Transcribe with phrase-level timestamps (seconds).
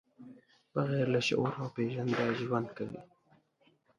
[0.73, 3.01] بغیر له شعور او پېژانده ژوند کوي.